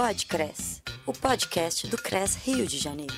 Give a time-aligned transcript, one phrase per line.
[0.00, 3.12] Podcres, o podcast do CRES Rio de Janeiro.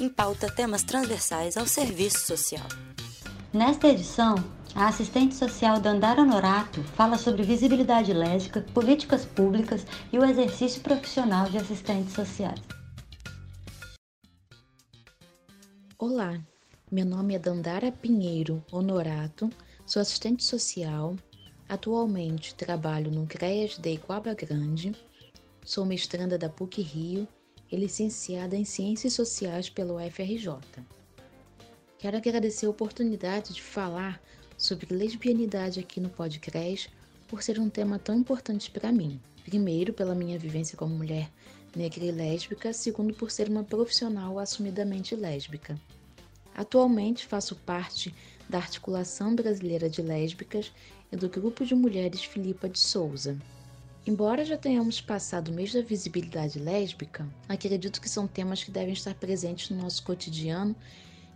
[0.00, 2.66] Em pauta temas transversais ao serviço social.
[3.52, 4.34] Nesta edição,
[4.74, 11.48] a assistente social Dandara Norato fala sobre visibilidade lésbica, políticas públicas e o exercício profissional
[11.48, 12.60] de assistentes sociais.
[15.96, 16.40] Olá,
[16.90, 19.48] meu nome é Dandara Pinheiro Honorato,
[19.86, 21.14] sou assistente social.
[21.68, 24.92] Atualmente trabalho no CREAS de Iguaba Grande
[25.66, 27.26] Sou mestranda da PUC Rio
[27.72, 30.60] e licenciada em Ciências Sociais pelo UFRJ.
[31.98, 34.22] Quero agradecer a oportunidade de falar
[34.56, 36.88] sobre lesbianidade aqui no podcast
[37.26, 39.20] por ser um tema tão importante para mim.
[39.44, 41.28] Primeiro, pela minha vivência como mulher
[41.74, 45.76] negra e lésbica, segundo, por ser uma profissional assumidamente lésbica.
[46.54, 48.14] Atualmente faço parte
[48.48, 50.70] da Articulação Brasileira de Lésbicas
[51.10, 53.36] e do Grupo de Mulheres Filipa de Souza,
[54.08, 58.92] Embora já tenhamos passado o mês da visibilidade lésbica, acredito que são temas que devem
[58.92, 60.76] estar presentes no nosso cotidiano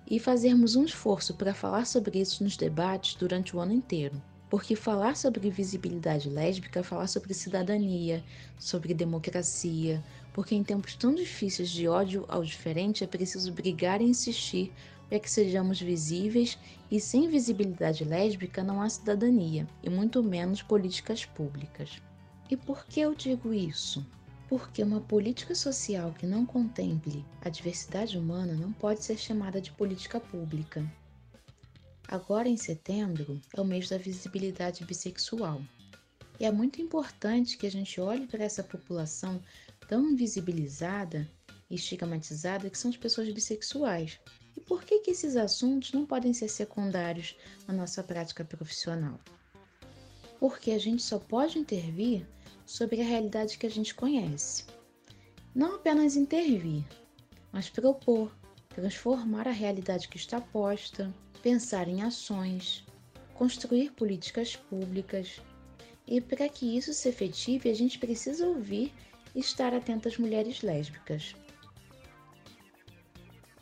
[0.08, 4.22] e fazermos um esforço para falar sobre isso nos debates durante o ano inteiro.
[4.48, 8.22] Porque falar sobre visibilidade lésbica é falar sobre cidadania,
[8.56, 10.00] sobre democracia,
[10.33, 14.73] porque em tempos tão difíceis de ódio ao diferente é preciso brigar e insistir
[15.08, 16.56] para que sejamos visíveis
[16.89, 22.00] e sem visibilidade lésbica não há cidadania, e muito menos políticas públicas.
[22.51, 24.05] E por que eu digo isso?
[24.48, 29.70] Porque uma política social que não contemple a diversidade humana não pode ser chamada de
[29.70, 30.84] política pública.
[32.09, 35.62] Agora, em setembro, é o mês da visibilidade bissexual.
[36.41, 39.41] E é muito importante que a gente olhe para essa população
[39.87, 41.31] tão invisibilizada
[41.70, 44.19] e estigmatizada que são as pessoas bissexuais.
[44.57, 47.37] E por que, que esses assuntos não podem ser secundários
[47.69, 49.20] na nossa prática profissional?
[50.41, 52.27] Porque a gente só pode intervir
[52.71, 54.65] sobre a realidade que a gente conhece.
[55.53, 56.85] Não apenas intervir,
[57.51, 58.33] mas propor,
[58.69, 62.85] transformar a realidade que está posta, pensar em ações,
[63.35, 65.42] construir políticas públicas.
[66.07, 68.95] E para que isso se efetive, a gente precisa ouvir
[69.35, 71.35] e estar atento às mulheres lésbicas.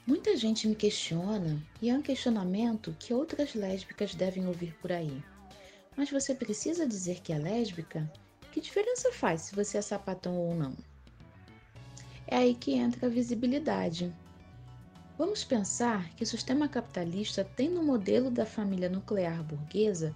[0.07, 5.25] Muita gente me questiona, e é um questionamento que outras lésbicas devem ouvir por aí.
[5.97, 8.07] Mas você precisa dizer que é lésbica?
[8.59, 10.75] Que diferença faz se você é sapatão ou não?
[12.27, 14.13] É aí que entra a visibilidade.
[15.17, 20.13] Vamos pensar que o sistema capitalista tem no modelo da família nuclear burguesa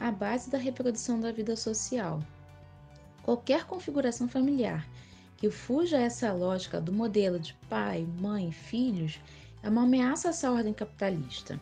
[0.00, 2.22] a base da reprodução da vida social.
[3.22, 4.88] Qualquer configuração familiar
[5.36, 9.20] que fuja essa lógica do modelo de pai, mãe, filhos
[9.62, 11.60] é uma ameaça a essa ordem capitalista.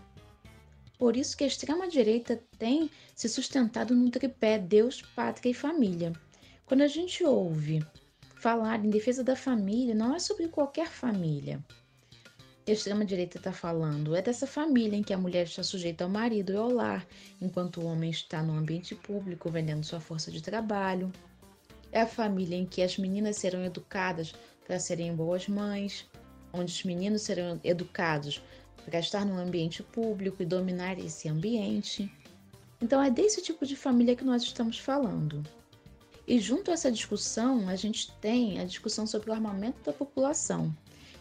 [1.00, 6.12] Por isso que a extrema-direita tem se sustentado no tripé Deus, Pátria e Família.
[6.66, 7.83] Quando a gente ouve
[8.34, 11.65] falar em defesa da família, não é sobre qualquer família.
[12.69, 16.53] A extrema-direita está falando é dessa família em que a mulher está sujeita ao marido
[16.53, 17.06] e ao lar,
[17.41, 21.10] enquanto o homem está no ambiente público vendendo sua força de trabalho.
[21.91, 24.34] É a família em que as meninas serão educadas
[24.66, 26.06] para serem boas mães,
[26.53, 28.43] onde os meninos serão educados
[28.85, 32.11] para estar no ambiente público e dominar esse ambiente.
[32.81, 35.43] Então é desse tipo de família que nós estamos falando.
[36.27, 40.75] E junto a essa discussão, a gente tem a discussão sobre o armamento da população.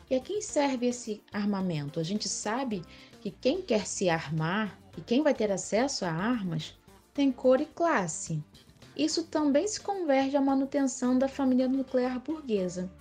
[0.09, 2.00] E a quem serve esse armamento?
[2.00, 2.84] A gente sabe
[3.22, 6.74] que quem quer se armar e quem vai ter acesso a armas
[7.14, 8.44] tem cor e classe.
[8.96, 12.92] Isso também se converge à manutenção da família nuclear burguesa.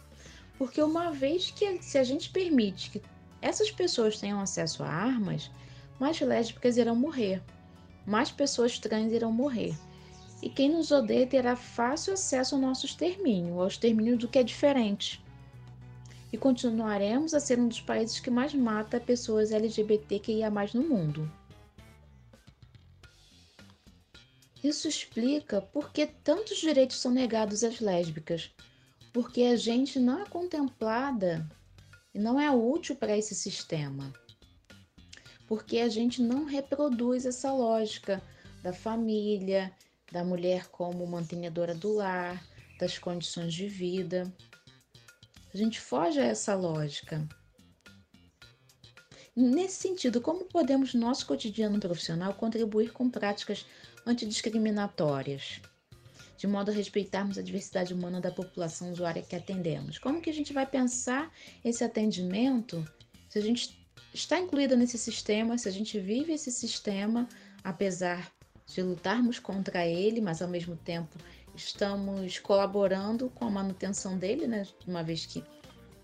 [0.57, 3.03] Porque uma vez que se a gente permite que
[3.41, 5.50] essas pessoas tenham acesso a armas,
[5.99, 7.43] mais lésbicas irão morrer,
[8.06, 9.75] mais pessoas trans irão morrer.
[10.41, 14.43] E quem nos odeia terá fácil acesso ao nosso extermínio, ao extermínio do que é
[14.43, 15.22] diferente.
[16.32, 21.31] E continuaremos a ser um dos países que mais mata pessoas LGBTQIA no mundo.
[24.62, 28.50] Isso explica por que tantos direitos são negados às lésbicas,
[29.12, 31.49] porque a gente não é contemplada
[32.14, 34.12] e não é útil para esse sistema.
[35.46, 38.22] Porque a gente não reproduz essa lógica
[38.62, 39.72] da família,
[40.12, 42.43] da mulher como mantenedora do lar,
[42.78, 44.32] das condições de vida.
[45.52, 47.26] A gente foge a essa lógica.
[49.34, 53.64] Nesse sentido, como podemos, no nosso cotidiano profissional, contribuir com práticas
[54.05, 55.60] antidiscriminatórias?
[56.38, 59.99] De modo a respeitarmos a diversidade humana da população usuária que atendemos.
[59.99, 61.31] Como que a gente vai pensar
[61.64, 62.88] esse atendimento
[63.29, 67.29] se a gente está incluída nesse sistema, se a gente vive esse sistema,
[67.64, 68.32] apesar
[68.64, 71.19] de lutarmos contra ele, mas ao mesmo tempo
[71.56, 74.64] estamos colaborando com a manutenção dele, né?
[74.87, 75.43] Uma vez que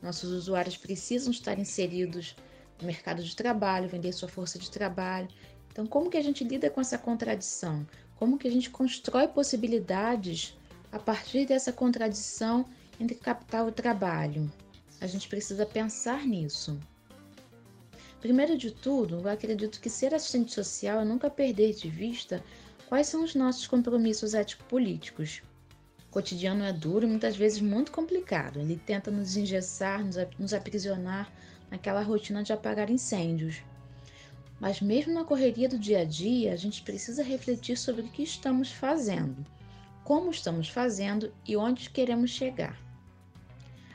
[0.02, 2.34] nossos usuários precisam estar inseridos
[2.80, 5.28] no mercado de trabalho, vender sua força de trabalho.
[5.70, 7.86] Então, como que a gente lida com essa contradição?
[8.16, 10.56] Como que a gente constrói possibilidades
[10.92, 12.64] a partir dessa contradição
[13.00, 14.50] entre capital e trabalho?
[15.00, 16.78] A gente precisa pensar nisso.
[18.20, 22.42] Primeiro de tudo, eu acredito que ser assistente social é nunca perder de vista
[22.88, 25.42] quais são os nossos compromissos ético-políticos.
[26.08, 28.60] O cotidiano é duro e muitas vezes muito complicado.
[28.60, 30.00] Ele tenta nos engessar,
[30.38, 31.30] nos aprisionar
[31.70, 33.56] naquela rotina de apagar incêndios.
[34.60, 38.22] Mas mesmo na correria do dia a dia, a gente precisa refletir sobre o que
[38.22, 39.44] estamos fazendo,
[40.04, 42.78] como estamos fazendo e onde queremos chegar.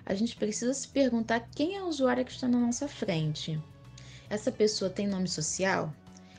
[0.06, 3.62] A gente precisa se perguntar quem é o usuário que está na nossa frente.
[4.30, 5.94] Essa pessoa tem nome social?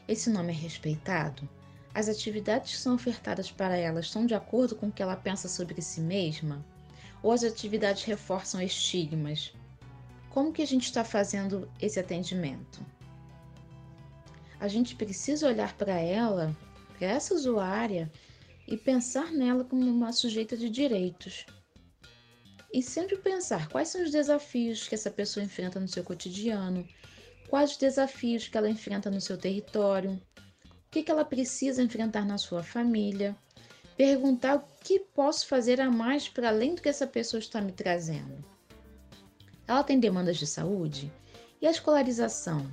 [0.06, 1.48] Esse nome é respeitado?
[1.94, 5.48] As atividades que são ofertadas para ela estão de acordo com o que ela pensa
[5.48, 6.64] sobre si mesma?
[7.22, 9.52] Ou as atividades reforçam estigmas?
[10.30, 12.84] Como que a gente está fazendo esse atendimento?
[14.60, 16.54] A gente precisa olhar para ela,
[16.98, 18.12] para essa usuária,
[18.68, 21.46] e pensar nela como uma sujeita de direitos.
[22.72, 26.86] E sempre pensar quais são os desafios que essa pessoa enfrenta no seu cotidiano,
[27.48, 30.20] quais os desafios que ela enfrenta no seu território,
[30.66, 33.34] o que, ela precisa enfrentar na sua família,
[33.96, 37.72] perguntar o que posso fazer a mais para além do que essa pessoa está me
[37.72, 38.44] trazendo.
[39.66, 41.10] Ela tem demandas de saúde?
[41.60, 42.70] E a escolarização?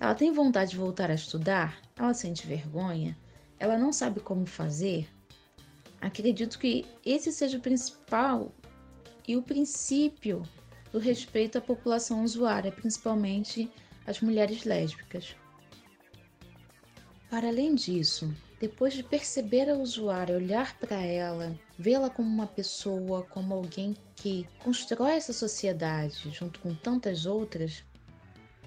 [0.00, 1.78] Ela tem vontade de voltar a estudar?
[1.94, 3.14] Ela sente vergonha?
[3.58, 5.06] Ela não sabe como fazer?
[6.00, 8.50] Acredito que esse seja o principal
[9.28, 10.42] e o princípio
[10.90, 13.70] do respeito à população usuária, principalmente
[14.06, 15.36] as mulheres lésbicas.
[17.28, 23.22] Para além disso, depois de perceber a usuária, olhar para ela, vê-la como uma pessoa,
[23.24, 27.84] como alguém que constrói essa sociedade junto com tantas outras,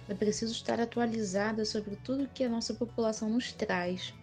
[0.09, 4.13] é preciso estar atualizada sobre tudo que a nossa população nos traz.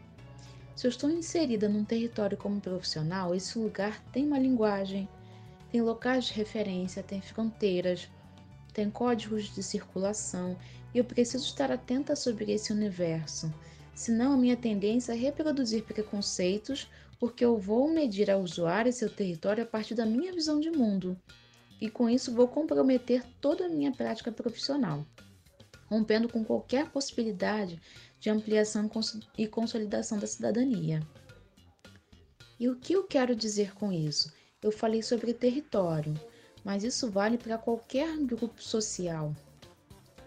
[0.77, 5.09] Se eu estou inserida num território como profissional, esse lugar tem uma linguagem,
[5.71, 8.09] tem locais de referência, tem fronteiras,
[8.73, 10.57] tem códigos de circulação
[10.95, 13.53] e eu preciso estar atenta sobre esse universo.
[13.95, 16.89] Senão, a minha tendência é reproduzir preconceitos,
[17.19, 20.71] porque eu vou medir ao usuário e seu território a partir da minha visão de
[20.71, 21.15] mundo.
[21.81, 25.05] E com isso, vou comprometer toda a minha prática profissional,
[25.91, 27.81] rompendo com qualquer possibilidade
[28.21, 28.89] de ampliação
[29.37, 31.03] e consolidação da cidadania.
[32.59, 34.33] E o que eu quero dizer com isso?
[34.63, 36.15] Eu falei sobre território,
[36.63, 39.35] mas isso vale para qualquer grupo social.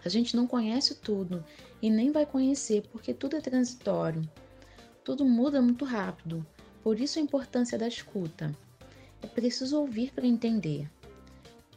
[0.04, 1.42] A gente não conhece tudo
[1.80, 4.28] e nem vai conhecer porque tudo é transitório.
[5.02, 6.44] Tudo muda muito rápido,
[6.82, 8.54] por isso a importância da escuta.
[9.22, 10.90] É preciso ouvir para entender.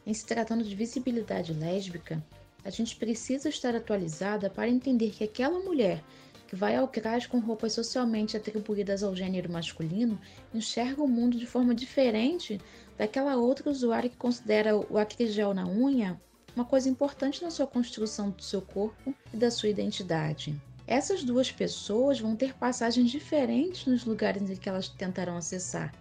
[0.06, 2.22] Em se tratando de visibilidade lésbica,
[2.68, 6.04] a gente precisa estar atualizada para entender que aquela mulher
[6.46, 10.20] que vai ao CRAS com roupas socialmente atribuídas ao gênero masculino
[10.54, 12.60] enxerga o mundo de forma diferente
[12.98, 16.20] daquela outra usuária que considera o acrigel na unha
[16.54, 20.54] uma coisa importante na sua construção do seu corpo e da sua identidade.
[20.86, 25.94] Essas duas pessoas vão ter passagens diferentes nos lugares em que elas tentarão acessar,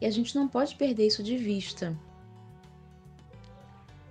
[0.00, 1.96] e a gente não pode perder isso de vista.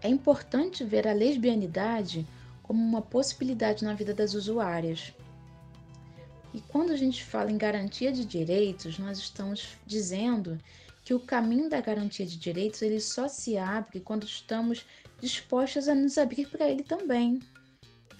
[0.02, 2.26] É importante ver a lesbianidade
[2.62, 5.14] como uma possibilidade na vida das usuárias.
[6.54, 10.58] E quando a gente fala em garantia de direitos, nós estamos dizendo
[11.04, 14.86] que o caminho da garantia de direitos ele só se abre quando estamos
[15.22, 17.40] dispostas a nos abrir para ele também.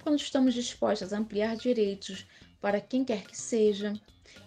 [0.02, 2.26] Quando estamos dispostas a ampliar direitos
[2.60, 3.92] para quem quer que seja.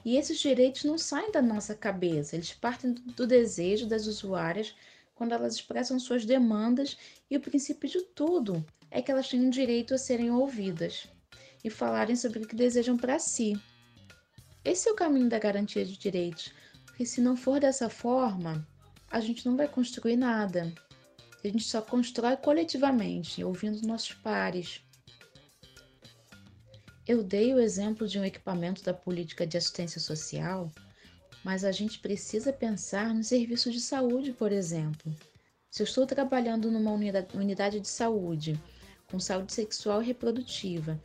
[0.03, 4.75] E esses direitos não saem da nossa cabeça, eles partem do desejo das usuárias
[5.21, 6.97] quando elas expressam suas demandas
[7.29, 11.05] e o princípio de tudo é que elas têm o direito a serem ouvidas
[11.63, 13.53] e falarem sobre o que desejam para si.
[14.65, 16.51] Esse é o caminho da garantia de direitos,
[16.87, 18.67] porque se não for dessa forma,
[19.11, 20.73] a gente não vai construir nada.
[21.43, 24.81] A gente só constrói coletivamente, ouvindo nossos pares.
[27.07, 30.71] Eu dei o exemplo de um equipamento da política de assistência social,
[31.43, 35.13] mas a gente precisa pensar no serviço de saúde, por exemplo.
[35.69, 38.61] Se eu estou trabalhando numa unidade de saúde,
[39.09, 40.99] com saúde sexual e reprodutiva,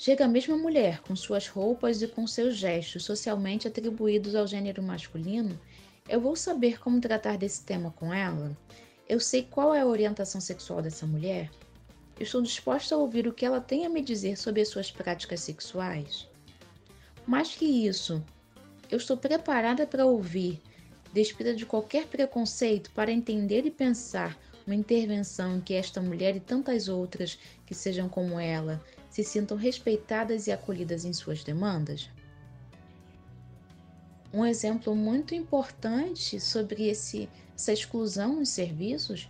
[0.00, 4.80] Chega a mesma mulher, com suas roupas e com seus gestos socialmente atribuídos ao gênero
[4.80, 5.60] masculino,
[6.08, 8.56] eu vou saber como tratar desse tema com ela?
[9.08, 11.50] Eu sei qual é a orientação sexual dessa mulher?
[12.16, 14.88] Eu estou disposta a ouvir o que ela tem a me dizer sobre as suas
[14.88, 16.28] práticas sexuais?
[17.26, 18.24] Mais que isso,
[18.90, 20.60] eu estou preparada para ouvir
[21.12, 26.88] despida de qualquer preconceito para entender e pensar uma intervenção que esta mulher e tantas
[26.88, 32.10] outras que sejam como ela se sintam respeitadas e acolhidas em suas demandas?
[34.32, 39.28] Um exemplo muito importante sobre esse, essa exclusão nos serviços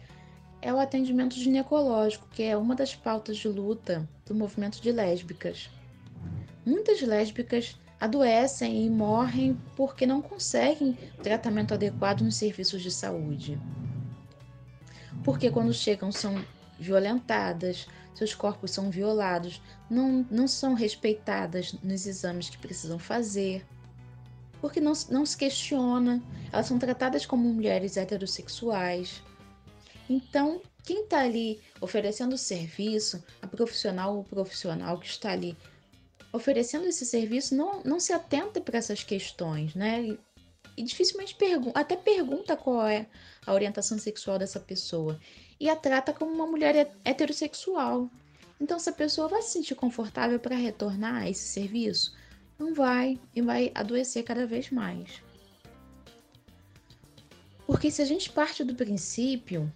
[0.61, 5.71] é o atendimento ginecológico, que é uma das pautas de luta do movimento de lésbicas.
[6.67, 13.61] Muitas lésbicas adoecem e morrem porque não conseguem tratamento adequado nos serviços de saúde.
[15.25, 16.43] Porque quando chegam são
[16.79, 23.65] violentadas, seus corpos são violados, não, não são respeitadas nos exames que precisam fazer
[24.61, 29.23] porque não, não se questiona, elas são tratadas como mulheres heterossexuais.
[30.09, 35.57] Então, quem está ali oferecendo serviço, a profissional ou profissional que está ali
[36.39, 40.03] oferecendo esse serviço, não, não se atenta para essas questões, né?
[40.03, 40.19] E,
[40.77, 43.07] e dificilmente pergunta, até pergunta qual é
[43.47, 45.21] a orientação sexual dessa pessoa
[45.61, 48.11] e a trata como uma mulher heterossexual.
[48.61, 52.17] Então, essa pessoa vai se sentir confortável para retornar a esse serviço?
[52.59, 55.23] não vai e vai adoecer cada vez mais.
[57.67, 59.73] Porque se a gente parte do princípio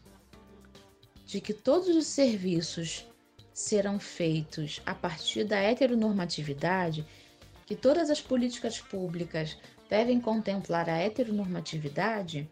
[1.24, 3.06] de que todos os serviços
[3.52, 7.06] serão feitos a partir da heteronormatividade,
[7.66, 9.56] que todas as políticas públicas
[9.88, 12.48] devem contemplar a heteronormatividade,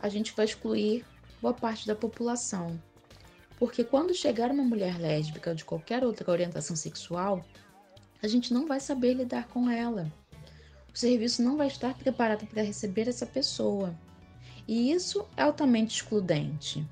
[0.00, 1.04] a gente vai excluir
[1.40, 2.80] boa parte da população.
[3.58, 7.44] Porque quando chegar uma mulher lésbica de qualquer outra orientação sexual,
[8.22, 10.10] a gente não vai saber lidar com ela.
[10.92, 13.94] O serviço não vai estar preparado para receber essa pessoa.
[14.66, 16.86] E isso é altamente excludente.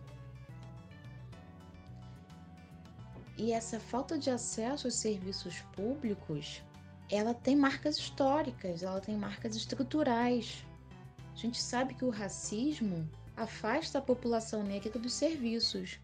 [3.40, 6.62] E essa falta de acesso aos serviços públicos,
[7.10, 10.62] ela tem marcas históricas, ela tem marcas estruturais.
[11.32, 15.98] A gente sabe que o racismo afasta a população negra dos serviços.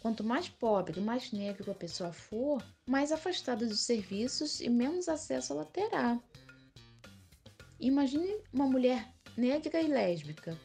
[0.00, 5.52] Quanto mais pobre, mais negro a pessoa for, mais afastada dos serviços e menos acesso
[5.52, 6.20] ela terá.
[7.78, 10.58] Imagine uma mulher negra e lésbica.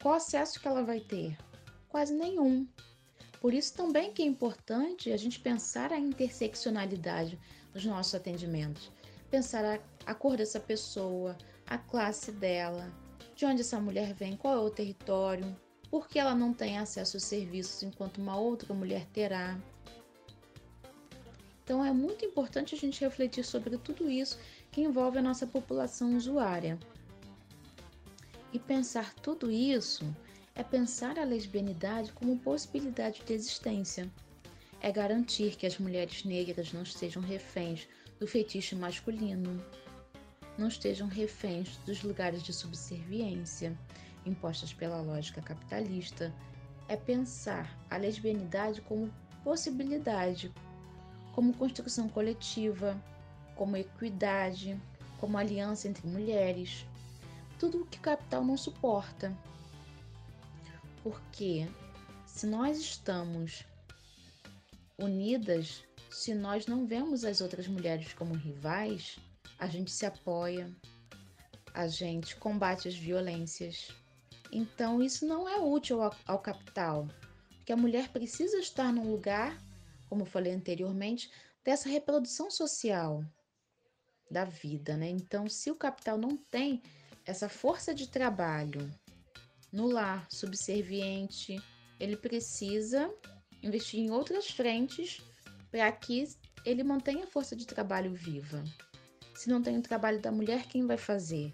[0.00, 1.36] Qual acesso que ela vai ter?
[1.88, 2.68] Quase nenhum.
[3.46, 7.38] Por isso também que é importante a gente pensar a interseccionalidade
[7.72, 8.90] nos nossos atendimentos.
[9.30, 12.92] Pensar a, a cor dessa pessoa, a classe dela,
[13.36, 15.56] de onde essa mulher vem, qual é o território,
[15.88, 19.56] porque ela não tem acesso aos serviços enquanto uma outra mulher terá.
[21.62, 24.40] Então é muito importante a gente refletir sobre tudo isso
[24.72, 26.76] que envolve a nossa população usuária.
[28.52, 30.04] E pensar tudo isso
[30.56, 34.10] é pensar a lesbianidade como possibilidade de existência.
[34.80, 37.86] É garantir que as mulheres negras não estejam reféns
[38.18, 39.62] do feitiço masculino,
[40.56, 43.76] não estejam reféns dos lugares de subserviência
[44.24, 46.34] impostas pela lógica capitalista,
[46.88, 49.12] é pensar a lesbianidade como
[49.44, 50.52] possibilidade,
[51.32, 53.00] como construção coletiva,
[53.54, 54.80] como equidade,
[55.18, 56.86] como aliança entre mulheres,
[57.58, 59.36] tudo o que o capital não suporta.
[61.06, 61.68] Porque
[62.26, 63.64] se nós estamos
[64.98, 69.16] unidas, se nós não vemos as outras mulheres como rivais,
[69.56, 70.68] a gente se apoia,
[71.72, 73.88] a gente combate as violências,
[74.50, 77.06] então, isso não é útil ao, ao capital,
[77.50, 79.56] porque a mulher precisa estar num lugar,
[80.08, 81.30] como eu falei anteriormente,
[81.62, 83.24] dessa reprodução social
[84.28, 85.08] da vida, né?
[85.08, 86.82] Então, se o capital não tem
[87.24, 88.92] essa força de trabalho
[89.76, 91.62] no lar subserviente,
[92.00, 93.12] ele precisa
[93.62, 95.20] investir em outras frentes
[95.70, 96.26] para que
[96.64, 98.64] ele mantenha a força de trabalho viva.
[99.34, 101.52] Se não tem o trabalho da mulher, quem vai fazer?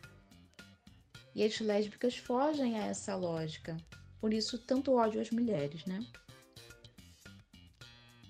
[1.35, 3.77] E as lésbicas fogem a essa lógica.
[4.21, 5.99] Por isso, tanto ódio às mulheres, né?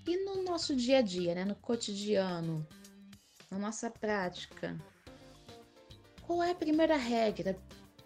[0.06, 1.44] E no nosso dia a dia, né?
[1.44, 2.66] no cotidiano,
[3.50, 4.74] na nossa prática,
[6.22, 7.60] qual é a primeira regra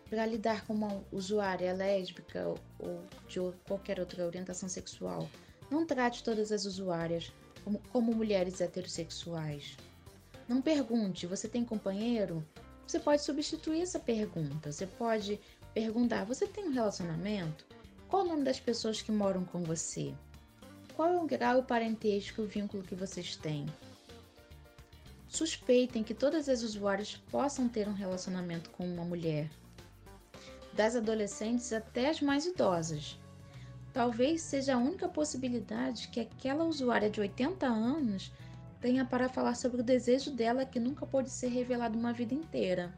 [0.08, 2.46] para lidar com uma usuária lésbica
[2.78, 5.28] ou de qualquer outra orientação sexual?
[5.70, 7.32] Não trate todas as usuárias
[7.64, 9.76] como, como mulheres heterossexuais.
[10.48, 12.46] Não pergunte: você tem companheiro?
[12.86, 14.70] Você pode substituir essa pergunta.
[14.70, 15.40] Você pode
[15.75, 17.66] perguntar: você tem um relacionamento?
[18.08, 20.14] Qual o nome das pessoas que moram com você?
[20.94, 23.66] Qual é o grau parentesco e o vínculo que vocês têm?
[25.28, 29.50] Suspeitem que todas as usuárias possam ter um relacionamento com uma mulher,
[30.76, 33.18] das adolescentes até as mais idosas.
[33.92, 38.30] Talvez seja a única possibilidade que aquela usuária de 80 anos
[38.78, 42.95] tenha para falar sobre o desejo dela que nunca pôde ser revelado uma vida inteira.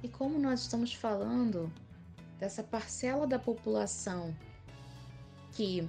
[0.00, 1.70] E como nós estamos falando
[2.38, 4.34] dessa parcela da população
[5.52, 5.86] que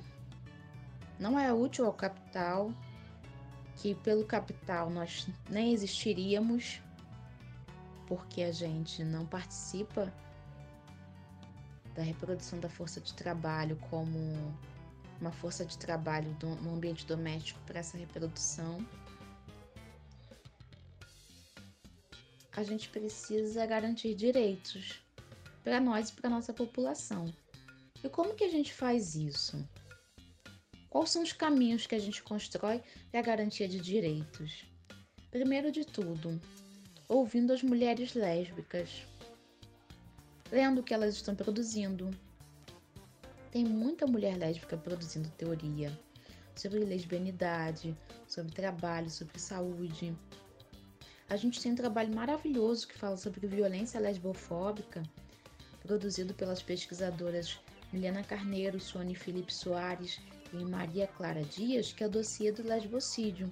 [1.20, 2.74] não é útil ao capital,
[3.78, 6.82] que pelo capital nós nem existiríamos,
[8.12, 10.14] porque a gente não participa
[11.96, 14.20] da reprodução da força de trabalho como
[15.22, 18.86] uma força de trabalho no ambiente doméstico para essa reprodução.
[22.52, 25.02] A gente precisa garantir direitos
[25.64, 27.34] para nós e para nossa população.
[28.04, 29.66] E como que a gente faz isso?
[30.90, 34.66] Quais são os caminhos que a gente constrói para a garantia de direitos?
[35.30, 36.38] Primeiro de tudo,
[37.12, 39.06] ouvindo as mulheres lésbicas,
[40.50, 42.10] lendo o que elas estão produzindo.
[43.52, 45.92] Tem muita mulher lésbica produzindo teoria
[46.56, 47.94] sobre lesbianidade,
[48.30, 50.18] sobre trabalho, sobre saúde.
[51.28, 55.04] A gente tem um trabalho maravilhoso que fala sobre violência lesbofóbica,
[55.82, 57.60] produzido pelas pesquisadoras
[57.92, 60.22] Milena Carneiro, Sônia Felipe Soares
[60.54, 63.50] e Maria Clara Dias, que é o dossiê do lesbocídio,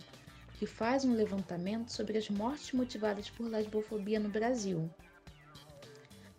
[0.59, 4.89] que faz um levantamento sobre as mortes motivadas por lesbofobia no Brasil.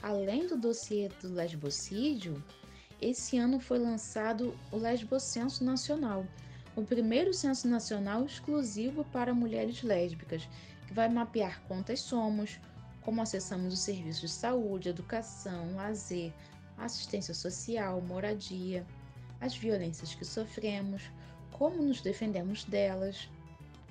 [0.02, 2.44] Além do dossiê do lesbocídio,
[3.00, 6.26] esse ano foi lançado o Lesbocenso Nacional,
[6.76, 10.46] o primeiro censo nacional exclusivo para mulheres lésbicas,
[10.86, 12.60] que vai mapear quantas somos,
[13.00, 16.30] como acessamos os serviços de saúde, educação, lazer,
[16.76, 18.86] assistência social, moradia,
[19.40, 21.10] as violências que sofremos,
[21.52, 23.30] como nos defendemos delas,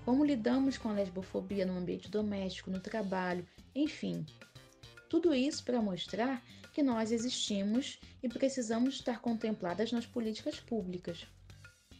[0.09, 4.25] como lidamos com a lesbofobia no ambiente doméstico, no trabalho, enfim.
[5.07, 11.27] Tudo isso para mostrar que nós existimos e precisamos estar contempladas nas políticas públicas.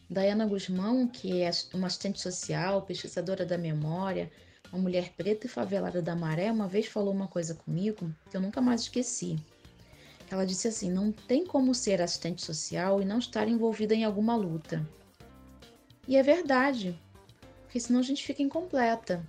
[0.08, 4.28] Diana Guzmão, que é uma assistente social, pesquisadora da memória,
[4.72, 8.40] uma mulher preta e favelada da Maré, uma vez falou uma coisa comigo que eu
[8.40, 9.36] nunca mais esqueci.
[10.28, 14.34] Ela disse assim: não tem como ser assistente social e não estar envolvida em alguma
[14.34, 14.84] luta.
[16.08, 16.98] E é verdade,
[17.70, 19.24] porque senão a gente fica incompleta.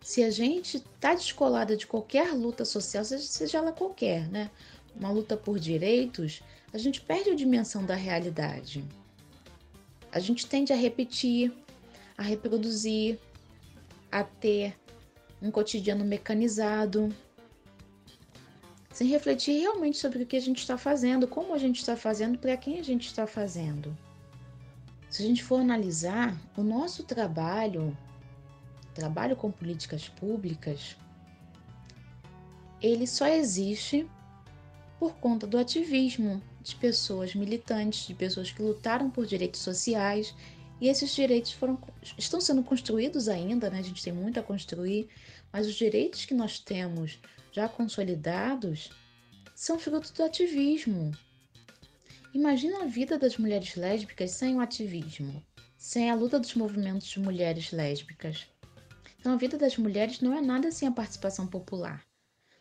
[0.00, 4.50] Se a gente está descolada de qualquer luta social, seja ela qualquer, né?
[4.94, 8.82] Uma luta por direitos, a gente perde a dimensão da realidade.
[10.10, 11.52] A gente tende a repetir,
[12.16, 13.18] a reproduzir,
[14.10, 14.74] a ter
[15.42, 17.14] um cotidiano mecanizado,
[18.90, 22.38] sem refletir realmente sobre o que a gente está fazendo, como a gente está fazendo,
[22.38, 23.94] para quem a gente está fazendo.
[25.08, 27.96] Se a gente for analisar o nosso trabalho,
[28.94, 30.96] trabalho com políticas públicas,
[32.82, 34.08] ele só existe
[34.98, 40.34] por conta do ativismo de pessoas militantes, de pessoas que lutaram por direitos sociais,
[40.80, 41.78] e esses direitos foram,
[42.18, 43.78] estão sendo construídos ainda, né?
[43.78, 45.08] a gente tem muito a construir,
[45.52, 47.18] mas os direitos que nós temos
[47.50, 48.90] já consolidados
[49.54, 51.12] são fruto do ativismo.
[52.34, 55.42] Imagina a vida das mulheres lésbicas sem o ativismo,
[55.76, 58.46] sem a luta dos movimentos de mulheres lésbicas.
[59.18, 62.04] Então, a vida das mulheres não é nada sem a participação popular.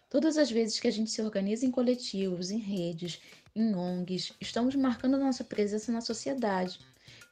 [0.10, 3.20] Todas as vezes que a gente se organiza em coletivos, em redes,
[3.56, 6.80] em ONGs, estamos marcando nossa presença na sociedade,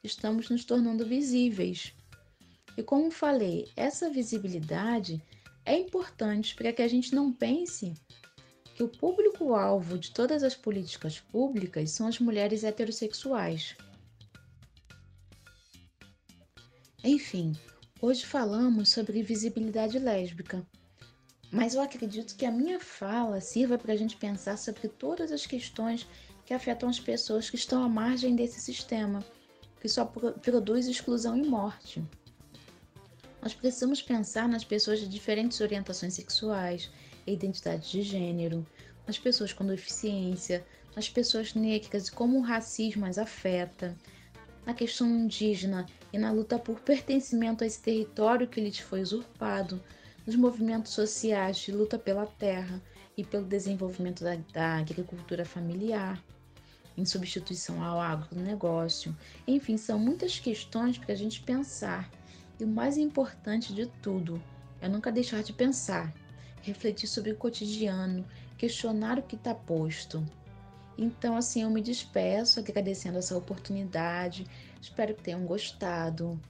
[0.02, 1.94] estamos nos tornando visíveis.
[2.76, 5.22] E como falei, essa visibilidade
[5.64, 7.94] é importante para que a gente não pense
[8.74, 13.76] que o público-alvo de todas as políticas públicas são as mulheres heterossexuais.
[17.04, 17.56] Enfim,
[18.00, 20.66] hoje falamos sobre visibilidade lésbica,
[21.52, 25.46] mas eu acredito que a minha fala sirva para a gente pensar sobre todas as
[25.46, 26.06] questões
[26.44, 29.24] que afetam as pessoas que estão à margem desse sistema,
[29.80, 32.02] que só produz exclusão e morte.
[33.40, 36.90] Nós precisamos pensar nas pessoas de diferentes orientações sexuais,
[37.32, 38.66] identidade de gênero,
[39.06, 43.96] nas pessoas com deficiência, nas pessoas negras e como o racismo as afeta,
[44.64, 49.82] na questão indígena e na luta por pertencimento a esse território que lhes foi usurpado,
[50.26, 52.80] nos movimentos sociais de luta pela terra
[53.16, 56.22] e pelo desenvolvimento da, da agricultura familiar,
[56.96, 59.14] em substituição ao agronegócio.
[59.46, 62.10] Enfim, são muitas questões para a gente pensar.
[62.58, 64.42] E o mais importante de tudo
[64.80, 66.14] é nunca deixar de pensar,
[66.64, 68.24] refletir sobre o cotidiano,
[68.56, 70.24] questionar o que está posto.
[70.96, 74.46] Então, assim, eu me despeço agradecendo essa oportunidade.
[74.80, 76.40] Espero que tenham gostado.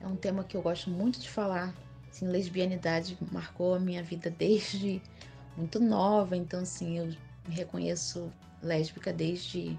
[0.00, 1.74] É um tema que eu gosto muito de falar.
[2.10, 5.02] Assim, lesbianidade marcou a minha vida desde
[5.56, 6.36] muito nova.
[6.36, 8.32] Então, assim, eu me reconheço
[8.62, 9.76] lésbica desde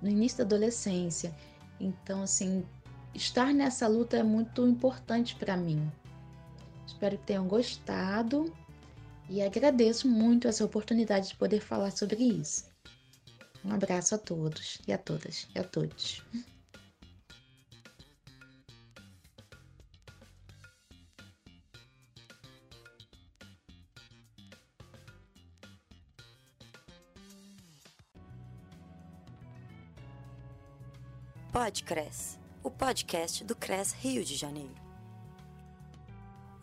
[0.00, 1.34] no início da adolescência.
[1.80, 2.64] Então, assim,
[3.14, 5.90] estar nessa luta é muito importante para mim.
[6.88, 8.52] Espero que tenham gostado
[9.28, 12.64] E agradeço muito essa oportunidade de poder falar sobre isso.
[13.62, 16.24] Um abraço a todos e a todas e a todos.
[31.52, 34.87] Podcres, o podcast do CRES Rio de Janeiro.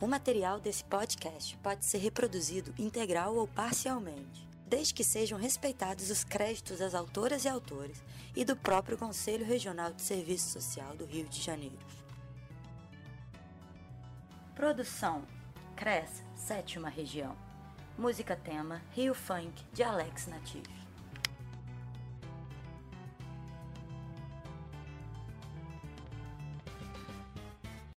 [0.06, 6.24] O material desse podcast pode ser reproduzido integral ou parcialmente, desde que sejam respeitados os
[6.24, 8.04] créditos das autoras e autores
[8.36, 11.80] e do próprio Conselho Regional de Serviço Social do Rio de Janeiro.
[14.54, 15.24] Produção:
[15.76, 17.36] CRES, Sétima Região.
[17.98, 20.75] Música tema: Rio Funk, de Alex Natif.